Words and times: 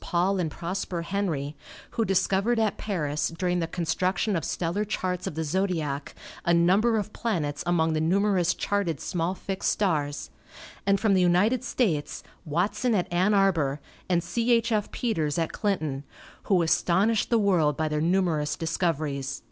Paul 0.00 0.38
and 0.38 0.48
Prosper 0.48 1.02
Henry, 1.02 1.56
who 1.98 2.04
discovered 2.04 2.60
at 2.60 2.78
Paris, 2.78 3.30
during 3.36 3.58
the 3.58 3.66
construction 3.66 4.36
of 4.36 4.44
stellar 4.44 4.84
charts 4.84 5.26
of 5.26 5.34
the 5.34 5.42
zodiac, 5.42 6.14
a 6.44 6.54
number 6.54 6.98
of 6.98 7.12
planets 7.12 7.64
among 7.66 7.94
the 7.94 8.00
numerous 8.00 8.54
charted 8.54 9.00
small 9.00 9.34
fixed 9.34 9.72
stars; 9.72 10.30
and 10.86 11.00
from 11.00 11.14
the 11.14 11.20
United 11.20 11.64
States, 11.64 12.22
Watson 12.44 12.94
at 12.94 13.12
Ann 13.12 13.34
Arbor, 13.34 13.80
and 14.08 14.22
C. 14.22 14.52
H. 14.52 14.70
F. 14.70 14.88
Peters 14.92 15.36
at 15.36 15.50
Clinton, 15.50 16.04
who 16.44 16.62
astonished 16.62 17.28
the 17.28 17.36
world 17.36 17.76
by 17.76 17.88
their 17.88 18.00
numerous 18.00 18.54
discoveries. 18.54 19.42